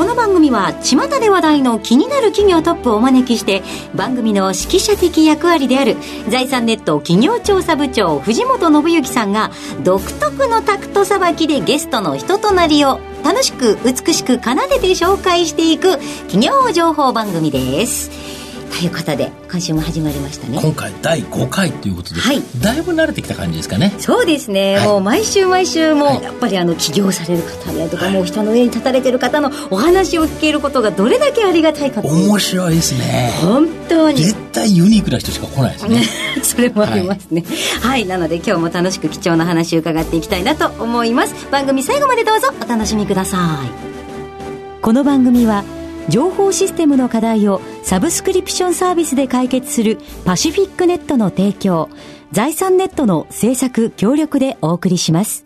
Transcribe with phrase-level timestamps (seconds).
[0.00, 3.62] この番組は巷で話題の気になる企業トップをお招きして
[3.94, 5.94] 番組の指揮者的役割である
[6.30, 9.50] 財産ネット企業調査部長藤本信之さんが
[9.84, 18.39] 独特のタクトさばきでゲストの人となりを楽しく美しく奏でて紹介していく企業情報番組です。
[18.70, 20.58] ということで今週も始まりましたね。
[20.62, 23.92] 今回第5回ということで、はい、だいぶ慣れてきた感じですかね。
[23.98, 33.32] そうですね、はい、もう毎週毎週もやっぱりあの起業される方やとか、はい、もう人の上に立たれてる方のお話を聞けることがどれだけありがたいか面白いですね。
[33.42, 34.24] 本当に。
[34.24, 36.02] 絶対ユニークな人しか来ないですね。
[36.42, 37.44] それもありますね。
[37.82, 41.34] はい、なので今日も楽しく貴重な話を伺っていきたいなと思います。
[41.50, 44.80] 番組最後までどうぞお楽しみください。
[44.80, 45.64] この番組は
[46.10, 51.88] 「情報システムの課題をサブスクリプションサービスで解決するパシフィックネットの提供、
[52.32, 55.44] 財産ネットの制作協力でお送りします。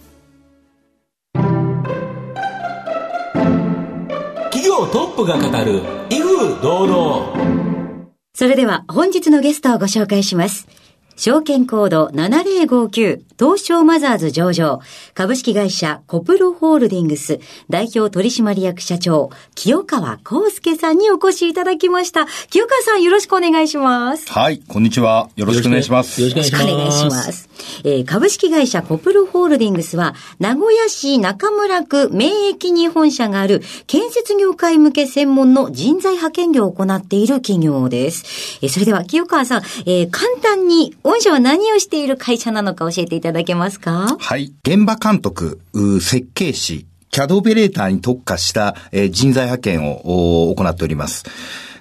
[4.50, 7.64] 企業トップが語る、威風堂々。
[8.34, 10.66] それでは本日のゲストをご紹介します。
[11.16, 14.80] 証券コード7059東証マザーズ上場
[15.14, 22.26] 株式会社コプロホールディングス代表取締役社長清川康介さんにお越しいただきました。
[22.50, 24.30] 清川さんよろしくお願いします。
[24.30, 25.28] はい、こんにちは。
[25.36, 26.20] よろしくお願いします。
[26.20, 27.48] よろしくお願いします。
[27.84, 38.58] えー、株式会社コプロホールディングスは名古屋市中村区免疫に本社がある建設業界向け専門の人材派遣業を行っている企業です。
[38.62, 44.16] えー、それでは清川さん、えー、簡単に御社は何をしている会社なのか教えていただけますか？
[44.18, 44.52] はい。
[44.62, 45.60] 現場監督、
[46.00, 51.24] 設計士、キャドオペレーターに特化した、え、人材派遣を行っております。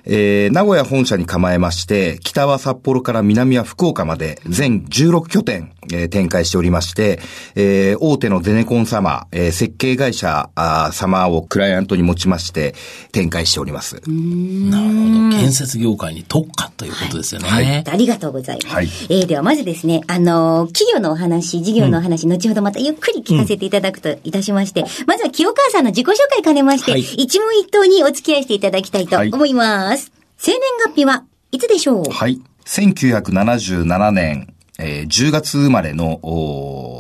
[0.06, 7.20] えー、名古屋本社に構えまして、北は札幌から南は福岡まで全16拠点、えー、展開しておりまして、
[7.56, 12.76] えー、大手のゼネコン様、えー、設計会社あ様をクライアントに持ちまして
[13.12, 13.96] 展開しております。
[13.96, 15.38] なるほど。
[15.38, 17.48] 建設業界に特化ということですよね。
[17.48, 17.66] はい。
[17.66, 18.76] はい、ありがとうございます。
[18.76, 18.88] はい。
[19.10, 30.12] えー、ではまずですね、あの企業のお話、事業のお話、うん、後ほどまたゆっくり聞かせていただくといたしまして、うん、まずは清川さんの自己紹介兼ねまして、はい、一問一答にお付き合いしていただきたいと思います。
[30.38, 32.12] 生年月日はいつでしょう？
[32.12, 32.42] はい。
[32.66, 36.20] 1977年、えー、10月生まれの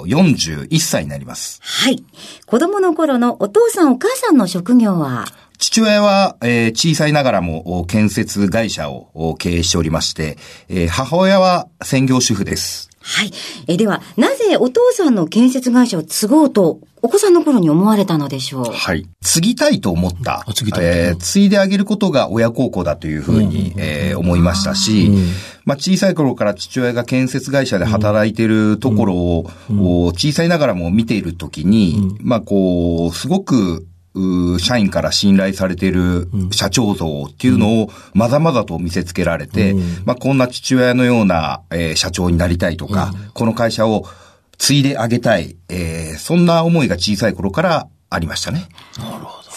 [0.05, 1.59] 41歳になります。
[1.63, 2.03] はい。
[2.45, 5.25] 子供の頃のお父さんお母さんの職業は？
[5.57, 12.89] 父親は、えー、小さいながらも建設会社を経営しておりまして、えー、母親は専業主婦です。
[13.01, 13.31] はい。
[13.67, 18.63] えでは、なぜお父さんの建設会社を継ごうと、お子さんの頃に思われたのでしょう？
[18.71, 19.07] はい。
[19.21, 20.45] 継ぎたいと思った。
[20.53, 20.85] 継ぎたい。
[20.85, 25.11] えー、継いであげることが親孝行だというふうに、えー、思いましたし、
[25.65, 29.51] まあ、小さい頃から父親が建設会社で働いているところを、
[30.13, 33.87] 小さいながらも見ているときに、まあ、こう、すごく、
[34.59, 44.05] 社員から信頼されている社長像っていうのをまざまざと見せつけられて、うん、まあ、こんな父親のような、えー、社長になりたいとか、うん、この会社を
[44.59, 48.67] 継いであげたい、えー、そんな思いが小さい頃からありましたね。
[48.99, 49.49] なるほど。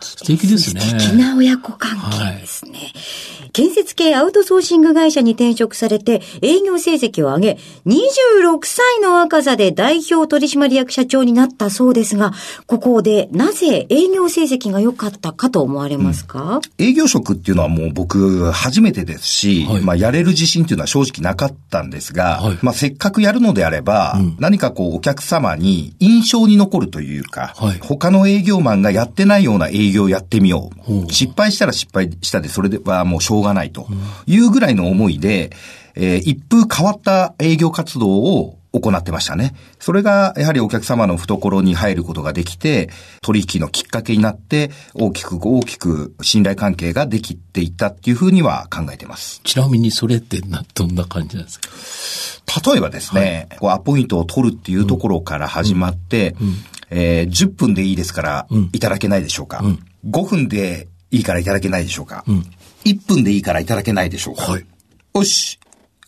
[0.00, 0.80] 素敵ですね。
[0.82, 2.72] 素敵な親子関係ですね。
[2.72, 12.32] はい建設系アウトソーシング会社に転職されて営業成績を上げ、26歳の若さで代表取締役社長になったそうですが、
[12.66, 31.12] ここでなぜ営業成績が良かったかと思われますか、うん、営業職っていうのはもう僕初めてですし、はい、まあやれる自信っていうのは正直なかったんですが、はい、まあせっかくやるのであれば、うん、何かこうお客様に印象に残るというか、はい、他の営業マンがやってないような営業をやってみよう。
[31.12, 33.86] 失敗したら失敗したで、それではもうしょうがないと
[34.26, 35.50] いうぐらいの思いで、
[35.94, 39.54] えー、一風変わった営業活動を行ってましたね。
[39.78, 42.88] それが、やはりお客様の懐に入ることができて、
[43.20, 49.42] 取引のきっかけになって、大きく大きく信頼関係ができていったっていうふうには考えてます。
[49.44, 52.72] ちなみにそれってな、どんな感じなんですか？
[52.72, 56.54] 例えばですね、はい、こうアポイントを取るっていうところから始まって、うんうん、
[56.88, 59.60] えー、10分でいいですから、いただけないでしょうか？
[59.62, 59.78] うん、
[60.10, 62.24] 5分でいいからいただけないでしょうか？
[62.26, 62.46] うん、
[62.84, 64.52] 1分でいいからいただけないでしょうか。
[64.52, 64.66] はい。
[65.14, 65.58] よし。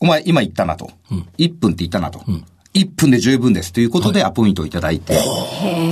[0.00, 0.90] お前今言ったなと。
[1.10, 2.22] うん、1分って言ったなと。
[2.26, 2.44] うん、
[2.74, 5.22] 1分で十分ですということでアポイントをいただいて、はい、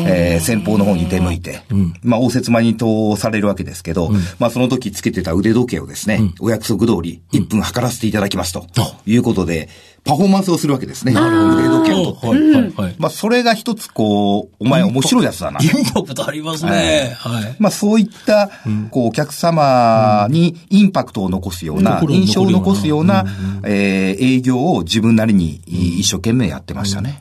[0.08, 8.66] えー、先方の方に出向いて、うん、まあ応接間に通されるわけですけど、うん、まあその時つけてた腕時計をですね、うん、お約束通り1分測らせていただきますと
[9.06, 9.68] いうことで、
[10.04, 11.12] パフォーマンスをするわけですね。
[11.12, 11.20] 腕
[11.68, 12.58] 時計を取って。
[12.58, 15.60] はいはいまあ、それが一つ、こう、お前面白いやつだな。
[15.62, 17.16] インパクトありますね。
[17.18, 17.56] はい。
[17.58, 18.50] まあ、そういった、
[18.90, 23.24] こう、お客様にインパクトを残すような、印象を残すような、
[23.64, 27.20] え営業を自分なりに一生懸命やってましたね。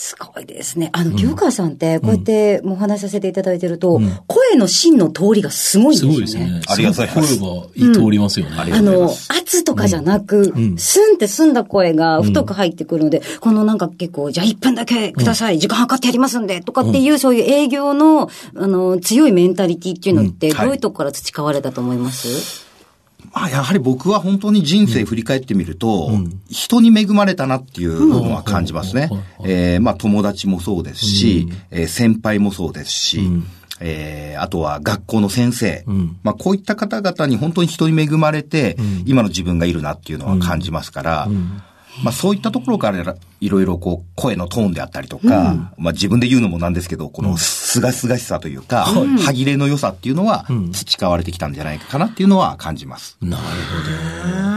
[0.00, 0.90] すごいですね。
[0.92, 6.14] あの、清川さんって、こうやってお話しさせていただいてると、声の芯の通りがすごいんですよね。
[6.14, 6.62] すごいですね。
[6.68, 7.38] ありがとうございます。
[7.40, 8.56] 声が通りますよね。
[8.56, 22.28] あの、圧とかじゃなく、スンって澄んだ声が太く入ってくるので、このなんか結構、じゃあ1分だけください、時間計ってやりますんで、とかっていう、そういう営業の、あの、強いメンタリティっていうのって、どういうとこから培われたと思います？
[22.28, 22.67] ま
[23.44, 29.10] あ、やはり僕は本当に人生振り返ってみると、うん、人に恵まれたなっていう部分は感じますね。
[29.44, 33.46] えー、まあ、友達もそうですし、うん、えー、先輩もそうですし、うん、
[33.80, 41.28] えー、あとは学校の先生、うん、まあ、こういった方々に本当に人に恵まれて、今の自分がいるなっていうのは感じますから、
[42.02, 53.16] まあそういったところからいろいろこう声のトーンであったりとか、うん、まあ自分で言うのもなんですけど、このすがすがしさというか、うん、歯切れの良さっていうのは培われてきたんじゃないかなっていうのは感じます。
[53.20, 54.48] なるほど。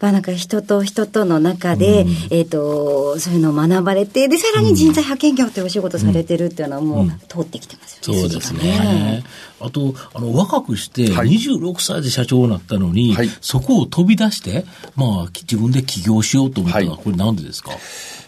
[0.00, 8.20] まあなんか人と人との中で、うん、えっ、と、そういうのを学ばれて、で、さらに人材派遣業ってお仕事されてるっていうのはもう通ってきてますよね。
[8.20, 9.24] そうですね。
[9.60, 14.64] あと、あの、若くして26歳で社長になったのに、はい、そこを飛び出して、
[14.96, 17.70] まあ、自分で起業しようと思ったのは、これなんでですか？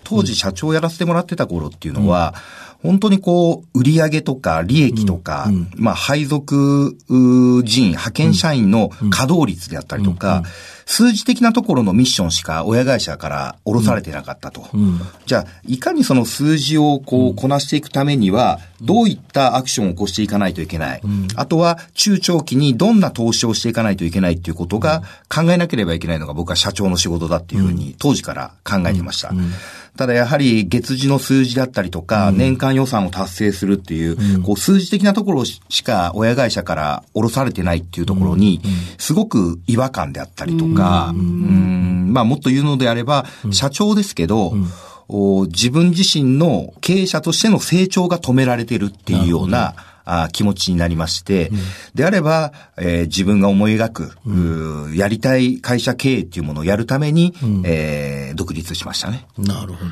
[0.05, 2.65] 当時社長やらせてもらってた頃っていうのは、うん。
[2.85, 5.55] 本当にこう、売上とか利益とか、うん。
[5.55, 10.43] うん、まあ、配属人、派遣社員の稼働率であったりとか、
[10.85, 14.67] 数字的なところのミッションしか親会社から下ろされてなかったと。
[15.25, 21.01] じゃあ、いかにその数字をこう、こなしていくためには、どういったアクションを起こしていかないといけない。
[21.37, 29.33] あとは、中長期にどんな投資をしていかないといけないっていうことが考えなければいけないのが僕は社長の仕事だっていうふうに当時から考えてました。
[29.97, 38.61] ただやはり月次の数字だったりとか、年間予算を達成するっていう、こう数字的なところしか親会社から下ろされてないっていうところに、
[38.99, 44.55] すごく違和感であったりとか、うん、まあもっと言うのであれば、社長ですけど、
[45.09, 49.75] 自分自身の経営者としての成長が止められてるっていうような、
[50.07, 51.59] あ気持ちになりまして、うん、
[51.95, 59.27] であれば、えー、自分が思い描く、うん、やりたい会社経営っていうものをやるために、うん、えー、独立しましたね。
[59.39, 59.91] なるほど。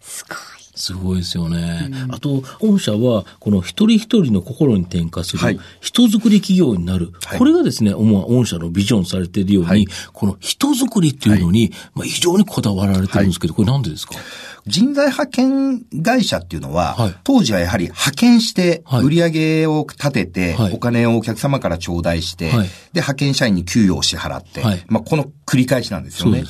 [0.00, 0.51] すごい。
[0.82, 1.88] すごいですよね。
[1.92, 7.12] うん、あと、御社は、この一人一人の心に転化する、人づくり企業になる。
[7.24, 14.16] はい、これがですね、御社のビジョンされているように、はい、この人づくりっていうのに、はい、まあ、非常にこだわられてるんですけど、これなんでですか？
[14.64, 26.44] 人材派遣会社っていうのは、はい、当時はやはり派遣して、売り上げを立てて、はい、お金をお客様から頂戴して、はい、で、派遣社員に給与を支払って、まあ、この繰り返しなんですよね。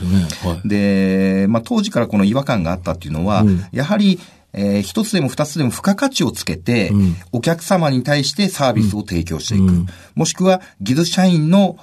[0.64, 4.20] で、ね、まあ、当時からこの違和感があったっていうのは、うん、やはり、
[4.52, 9.64] えー、一つでも二つでも付加価値をつけて、うん、お客様に対してサービスを提供していく。
[9.64, 11.78] うん、もしくは、技術社員の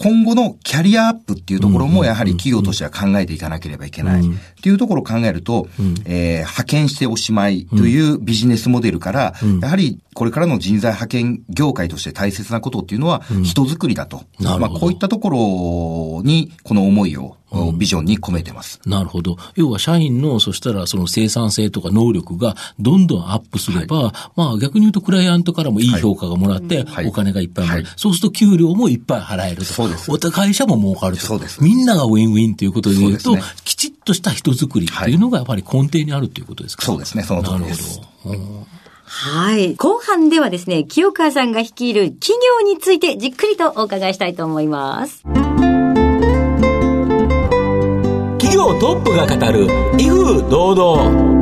[0.00, 4.22] 今後のキャリアアップっていうところもやはり企業としては考えていかなければいけない。
[4.22, 4.24] っ
[4.62, 5.68] ていうところを考えると、
[6.04, 14.22] えー、派遣しておしまいというビジネスモデルから、やはりこれからの人材派遣業界として大切なことっていうのは人づくりだと。
[14.38, 17.36] まあこういったところにこの思いを
[17.76, 19.36] ビジョンに込めてます、うん、なるほど。
[19.54, 29.87] 要は社員の、そしたらその生産性とか能力がどんどんアップすれば、はい、まあ逆に言うとクライアントからもいい評価がもらって、お金がいっぱいもらえる、はい、そうすると給料もいっぱい払えると。
[29.96, 30.28] そうです。
[30.28, 31.22] お会社も儲かると。
[31.24, 31.62] そうです。
[31.62, 38.00] みんながウィンウィンということで言うと、ね、きちっとした人づくりっていうのがやっぱり根底にあるということですか、そうですね、その通りです。
[38.24, 38.66] なるほど。
[39.04, 39.74] はい。
[39.76, 45.22] 後半ではですね、清川さんが率いる企業についてじっくりとお伺いしたいと思います。
[48.58, 49.66] 業トップが語る
[49.98, 51.37] 威風堂々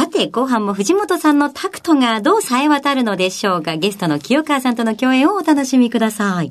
[0.00, 3.76] さて、後半も藤本さんのタクトがどう冴え渡るのでしょうか？
[3.76, 6.48] ゲストの清川さんとの共演をお楽しみください。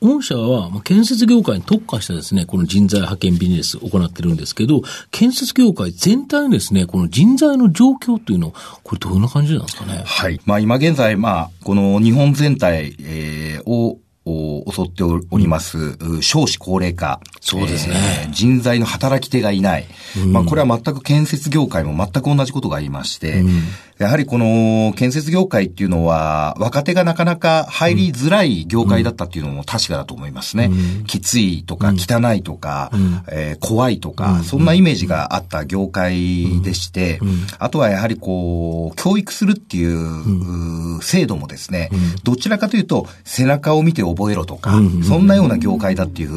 [0.00, 10.02] 御社は、建設業界に特化したですね、この人材派遣ビジネスを行ってるんですけど、建設業界全体のですね、この人材の状況というのは、これどんな感じなんですかね？
[10.06, 10.40] はい。
[10.46, 17.20] まあ今現在、まあ、この日本全体、えー、をを襲っております、うん、少子高齢化。
[17.40, 19.86] そうですね、えー、人材の働き手がいない。
[20.16, 23.62] うん、まあ、これは全く建設業界も全く同じことがありまして、うん、
[23.98, 30.66] やはりこの建設業界っていうのは、若手がなかなか入りづらい業界だったっていうのも確かだと思いますね。
[30.66, 37.18] うん、きついとか、汚いとか、うん、えー、怖いとか、そんなイメージがあった業界でして、
[37.58, 41.90] あとはやはりこう、教育するっていう制度もですね、
[42.22, 44.52] どちらかというと、背中を見て覚えろと。
[44.52, 46.30] とか、そんなような業界だっていう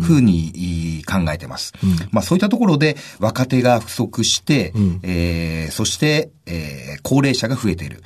[0.00, 1.72] ふうに考えてます。
[2.10, 8.02] まあそういったところで若手が不足して、えー、そして、えー、高齢者が増えている。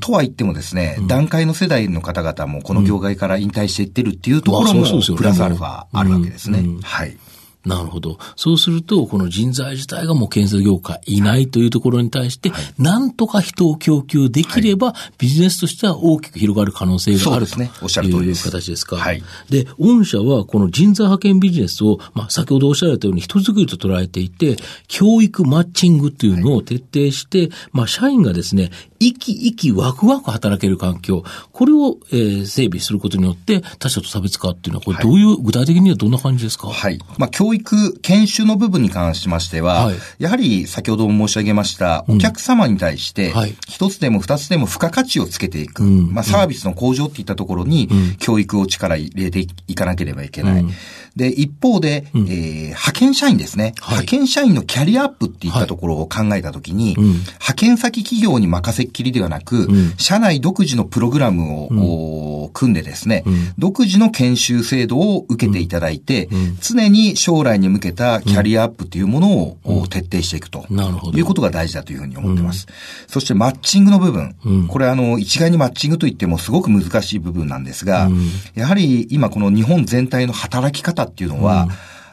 [0.00, 4.84] とは言ってもですね、段階の世代の方々もこの業界から引退していってるっていうところも、
[5.16, 6.64] プラスアルファあるわけですね。
[6.82, 7.16] はい。
[7.64, 8.18] なるほど。
[8.36, 18.96] そうすると、この人材自体がもう建設業界いないというところに対して、はい、なんとか人を供給できれば、はい、ビジネスとしては大きく広がる可能性があると、ね、おっしゃる通りいう形ですか。
[18.96, 24.56] はい、で、御社はこの人材派遣ビジネスを、まあ、先ほどおっしゃられたように人づくりと捉えていて、
[24.88, 36.68] 教育マッチングっていうのを徹底して、まあ、社員がですね、生き生きワクワク働ける環境、これを、えー、整備することによって、他者と差別化っていうのは、これどういう、具体的にはどんな感じですか？
[36.68, 36.98] はい。
[37.16, 43.32] まあ、教育、研修の部分に関しましては、はい、やはり先ほども申し上げました、お客様に対して、
[43.68, 47.88] 一つでも二つでも付加価値をつけていく、うん、まあ、サービスの向上っていったところに、
[48.18, 50.62] 教育を力入れていかなければいけない。
[50.62, 50.70] うん
[51.16, 57.04] で、一方で、うん、えー、派遣社員ですね、はい、派遣社員のキャリアアップっていったところを考えたときに、はい。
[57.04, 63.24] 派遣先企業に任せっきりではなく、うん、社内独自のプログラムを、うん、組んでですね、
[63.58, 66.28] 独自の研修制度を受けていただいて、
[66.60, 70.66] 常に将来に向けたキャリアアップというものを、徹底していくと。
[71.14, 72.66] いうことが大事だというふうに思ってます。
[73.06, 74.34] そしてマッチングの部分、
[74.68, 78.10] これあの、一概にマッチングといってもすごく難しい部分なんですが、
[78.54, 81.68] やはり今この日本全体の働き方っていうのは、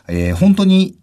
[0.08, 0.96] うん、えー、本当に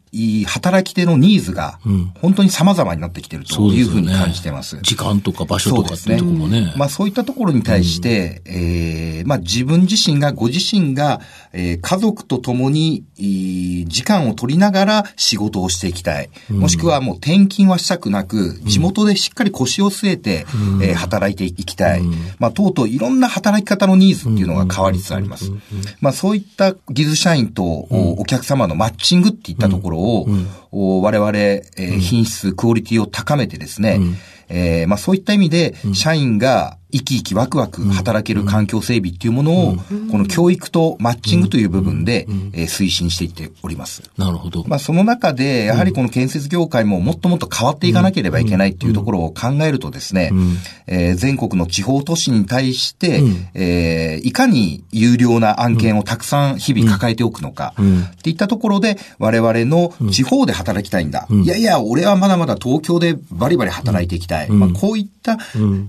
[0.46, 1.78] 働き手のニーズが、
[2.20, 4.70] 本当に様々になってきてるというふうに感じてます。
[4.70, 6.72] すね、時間とか場所とかっていうところもね。
[6.76, 11.20] まあそういったところに対して、うん、えー、まあ自分自身が、ご自身が、
[11.52, 16.30] えー、家族と共に、時間を取りながら仕事をしていきたい。
[16.48, 22.00] もしくはもう転勤はしたくなく、地元でしっかり腰を据えて、うん、えー、働いていきたい。
[22.00, 25.50] うん、まあ、とうとういろんな働き方のニーズっていうのが変わりつつあります。
[26.00, 30.03] まあ、そういった技術社員とお客様のマッチングっていったところを、
[30.70, 34.00] 我々、えー、品質、クオリティを高めてですね、
[34.48, 39.76] えー、まあそういった意味で、社員が生き生きワクワク働ける環境整備っていうものを、
[40.12, 44.04] この教育とマッチングという部分で、え推進していっております。
[44.16, 44.64] なるほど。
[44.68, 50.30] まあその中で、やはりこの建設業界ももっともっと変わっていかなければいけないっていうところを考えるとですね、
[50.86, 53.22] え全国の地方都市に対して、
[53.54, 61.26] えいかに有料な案件をたくさん日々抱えておくのか、っていったところで、我々の地方で働きたいんだ。
[61.28, 64.33] いやいや、俺はまだまだ東京でバリバリ働いていきたい。
[64.48, 65.38] まあこういった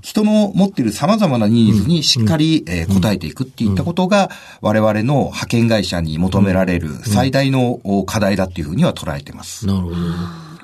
[0.02, 4.30] 人の持っている様々なニーズにしっかり、えー、応えていくっていったことが、
[4.62, 9.68] 我々の派遣会社に求められる最大の課題だっていうふうには捉えてます。
[9.68, 9.96] なるほど。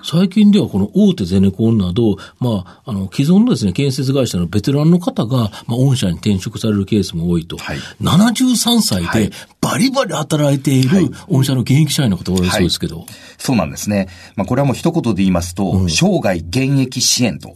[0.04, 7.58] 最近ではこの大手ゼネコンなど、まあ、あの、既存のですね、建設会社のベテランの方が、まあ、御社に転職されるケースも多いと。
[7.58, 12.98] はい、73歳でバリバリ働いている御社の現役社員の方多いそうですけど。
[12.98, 13.06] はい。
[13.06, 14.08] はいそうなんですね。
[14.36, 17.56] まあ、これはもう一言で言いますと、うん、生涯現役支援と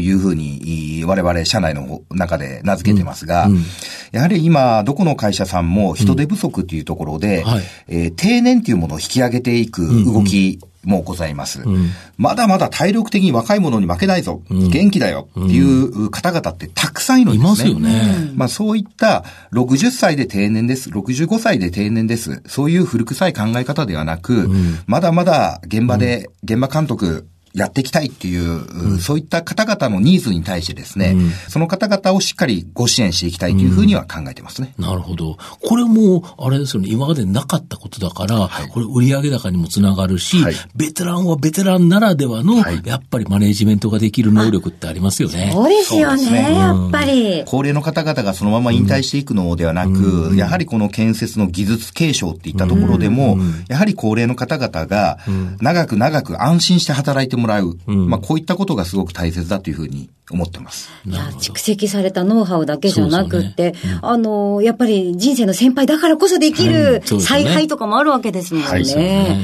[0.00, 0.12] い。
[0.12, 3.56] うふうに、我々社内の中で名付けてますが、うん。
[3.56, 3.64] うん、
[4.12, 15.28] やはり今、どこの会社さんも人手不足というところで、はい、えー、定年というものを引き上げていく動き、もございます、うん、まだまだ体力的に若い者に負けないぞ、うん、元気だよ。
[15.30, 17.46] っていう方々ってたくさんいるんですね。
[17.46, 18.32] いますよね。
[18.34, 34.74] まあそういった60歳で定年です、65歳で定年です、そういう古臭い考え方ではなく、うん、まだまだ現場で、現場監督、やっていきたいっていう、うん、そういった方々のニーズに対してですね、うん、その方々をしっかりご支援していきたいというふうには考えてますね。
[34.78, 35.36] うん、なるほど。
[35.62, 45.50] これも、あれですよね、今までなかったことだから、はい、これ売上高にもつながるし、はい、ベテランはベテランならではの、はい、やっぱりマネジメントができる能力ってありますよね。
[45.52, 46.54] そうですよね、ね。
[46.56, 47.44] やっぱり。
[47.46, 53.38] 高齢の方々がそのまま引退していくのではなく、やはりこの建設の技術継承っていったところでも、
[53.68, 55.18] やはり高齢の方々が、
[55.60, 57.76] 長く長く安心して働いてもらう。
[57.86, 60.90] まあこういったことがすごく大切だというふうに思ってます。
[61.06, 63.78] いや、蓄積されたノウハウだけじゃなくって、ね。
[64.02, 68.68] うん、あの、やっぱり人生の先輩だからこそできる采配とかもあるわけですもんね。
[68.68, 69.38] はい、ね。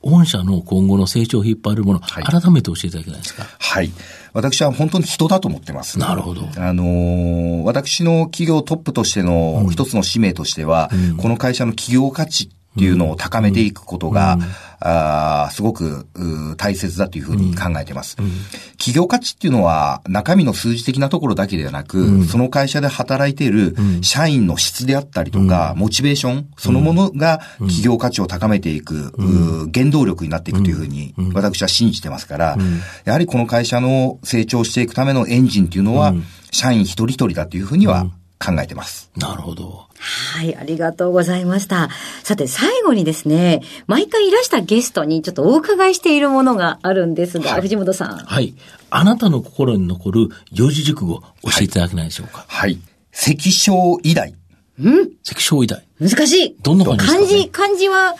[0.00, 3.44] 御社の今後の成長を引っ張るもの、はい、改めて教えていただけないですか？
[3.58, 3.90] はい。
[4.32, 5.98] 私は本当に人だと思ってます。
[5.98, 6.42] なるほど。
[6.56, 12.48] あのー、私の企業トップとしての一つの使命としては、うん、この会社の企業価値
[12.78, 14.42] っていうのを高めていくことが、うん、
[14.78, 16.06] あすごく
[16.56, 18.30] 大切だというふうに考えています、うん、
[18.78, 29.12] 企業価値っていうのは中身の数字的なところだけではなく、うん、その会社で働いている社員の質であったりとか、モチベーションそのものが企業価値を高めていく、
[29.74, 32.56] 原動力になっていくというふうに私は信じてますから、
[33.04, 36.14] やはりこの会社の成長していくためのエンジンっていうのは、
[36.52, 38.06] 社員一人一人だというふうには
[38.38, 39.10] 考えてます。
[39.16, 39.86] なるほど。
[39.98, 41.88] はい、ありがとうございました。
[42.22, 48.16] さて、最後にですね、毎回いらしたゲストにちょっとお伺いしているものがあるんですが、はい、藤本さん。
[48.16, 48.54] はい。
[48.90, 52.44] あなたの心に残る四字熟語、教えていただけないでしょうか？
[52.46, 52.78] はい。
[53.10, 54.34] 関小医大。
[54.80, 55.10] うん？
[55.24, 55.84] 関小医大。
[56.00, 56.56] 難しい。
[56.62, 58.14] どんな感じですか、ね、漢字、漢字は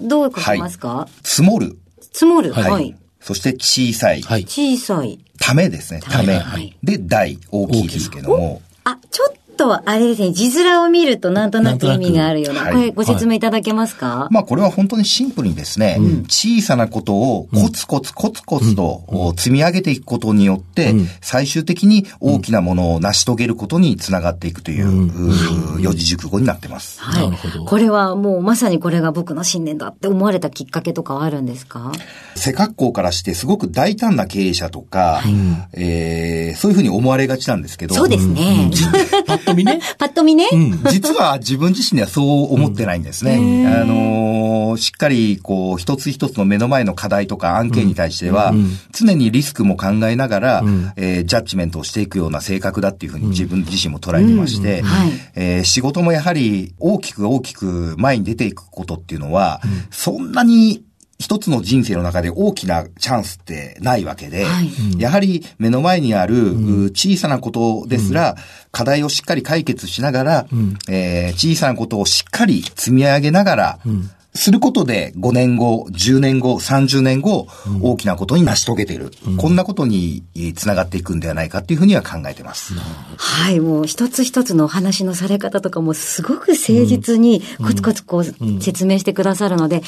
[0.00, 1.76] どう書きますか、はい、積もる。
[2.12, 2.52] 積もる。
[2.52, 2.70] はい。
[2.70, 4.22] はい、そして小さい。
[4.22, 4.44] はい。
[4.44, 5.18] 小さい。
[5.40, 6.00] ためですね。
[6.00, 6.38] ため。
[6.38, 8.62] はい、で、大、大きいですけども。
[8.84, 9.34] あ、ちょっと、
[9.84, 27.00] あれですね、字面を見るとなんとなく意味があるような、なこれご説明いただけますか、はい、まあこれは本当にシンプルにですね、うん、小さなことをコツコツコツコツと積み上げていくことによって、うん、最終的に大きなものを成し遂げることにつながっていくという、うん、四字熟語になってます。
[27.00, 27.24] はい。
[27.24, 27.64] なるほど。
[27.64, 31.92] これはもうまさにこれが僕の信念だって思われたきっかけとかはあるんですか？
[32.34, 35.32] 背格好からしてすごく大胆な経営者とか、はい、
[35.74, 37.94] えー、そういうふうに思われがちなんですけど。
[37.94, 38.70] そうですね。
[39.44, 39.80] パッと見ね。
[39.98, 40.48] パッと見ね。
[40.52, 43.36] うん、実は自分自身ではそう思ってないんですね。
[43.36, 48.54] うん、あのー、しっかりこう、一つ一つの目の前の課題とか案件に対しては、
[48.92, 59.60] 常にリスクも考えながら、うん、えー、ジャッジメントをしていくような性格だっていうふうに自分自身も捉えてまして、はい、えー、仕事もやはり大きく大きく前に出ていくことっていうのは、
[59.90, 60.82] そんなに
[61.24, 68.36] 一つの人生の中で大きなチャンスってないわけで、はい、やはり目の前にある小さなことですら、
[68.72, 77.46] 課題をしっかり解決しながら、うん、えー、小さなことをしっかり積み上げながら、うんすることで5年後、10年後、30年後、
[77.82, 79.12] 大きなことに成し遂げている。
[79.28, 80.24] うん、こんなことに
[80.56, 82.74] つながっていくんではないかっていうふうには考えてます。
[83.16, 88.24] はい、もう一つ一つのお話のされ方とかもすごく誠実にコツコツこう
[88.60, 89.86] 説明してくださるので、うん、あ、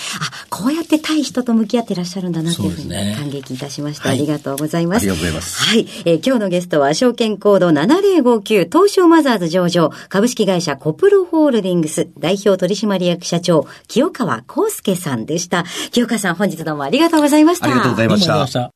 [0.48, 4.10] こうやって対人と向き合ってらっしゃるんだなっていうふうに感激いたしました。
[4.10, 5.02] ね、ありがとうございます。
[5.02, 5.64] ありがとうございます。
[5.64, 15.64] はい、えー、今日のゲストは証券コード7059東証マザーズ上場株式会社コプロホールディングス代表取締役社長清川康介さんんでした。
[15.90, 17.66] 清川さん、本日どうもありがとうございました。
[17.66, 18.46] ありがとうございました。
[18.46, 18.70] した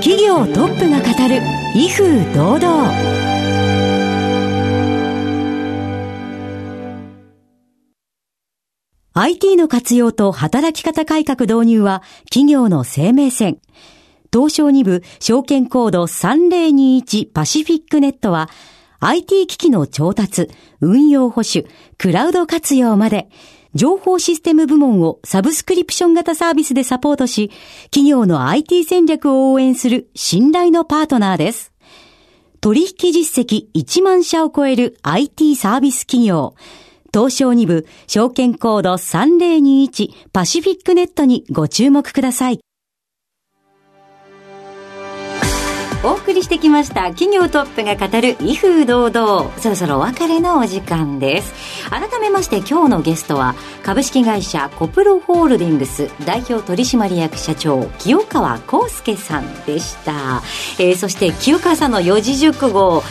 [0.00, 1.42] 企業トップが語る
[1.74, 3.26] 威風堂々。
[9.18, 13.58] IT の活用と働き方改革導入は企業の生命線。
[14.36, 18.50] 東証2部証券コード3021パシフィックネットは
[19.00, 20.50] IT 機器の調達、
[20.82, 23.30] 運用保守、クラウド活用まで、
[23.74, 27.50] 情報システム部門をサブスクリプション型サービスでサポートし、
[27.84, 31.72] 企業の IT 戦略を応援する信頼のパートナーです。
[32.60, 36.54] 取引実績1万社を超える IT サービス企業、
[37.12, 42.65] 東証2部証券コード3021パシフィックネットにご注目ください。
[46.04, 49.50] お送りしてきました企業トップが語る威風堂々。
[49.58, 51.52] そろそろお別れのお時間です。
[51.90, 60.42] 改めまして今日のゲストは株式会社コプロホールディングス代表取締役社長清川康介さんでした、
[60.78, 63.02] えー、そして清川さんの四字熟語、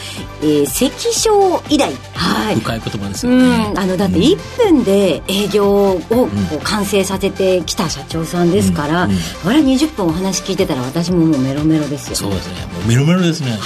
[0.42, 1.92] えー、関証以来。
[2.14, 2.56] はい。
[2.56, 9.10] 深い言葉ですよね、うん、あのだって1分で営業をこう完成させてきた社長さんですから、うん。
[9.10, 13.50] うん、これ20分お話聞いてたら私ももうメロメロですよ、そうですねメロメロですね。
[13.50, 13.58] はい。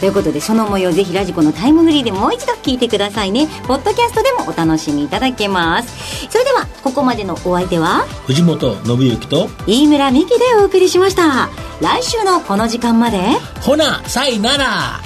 [0.00, 3.48] ということで、その模様ぜひラジコのタイムフリーでもう一度聞いてくださいね。
[3.66, 6.28] ポッドキャストでもお楽しみいただけます。
[6.30, 11.48] それでは、ここまでのお相手は、藤本信之と、飯村美希でお送りしました。
[11.80, 13.18] 来週のこの時間まで、
[13.60, 15.00] ほな、さいなら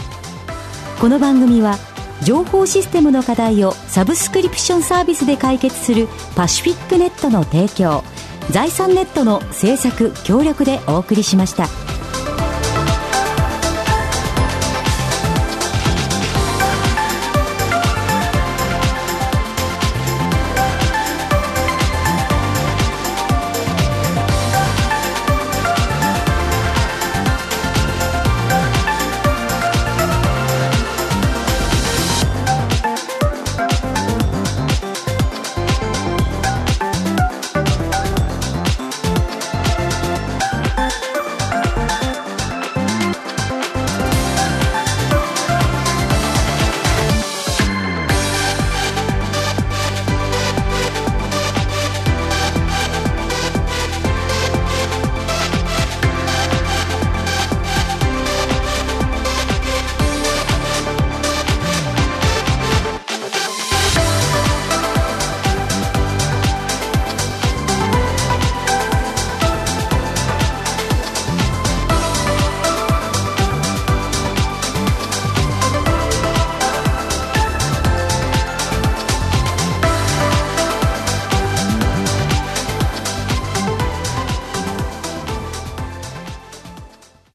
[1.01, 1.79] この番組は、
[2.23, 8.05] 情報システムの課題をサブスクリプションサービスで解決するパシフィックネットの提供
[8.51, 11.67] 財産ネットの制作協力でお送りしました。